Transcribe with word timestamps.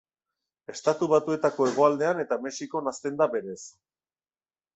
Estatu 0.71 1.09
Batuetako 1.11 1.67
hegoaldean 1.73 2.23
eta 2.25 2.39
Mexikon 2.47 2.93
hazten 2.93 3.21
da 3.21 3.29
berez. 3.37 3.61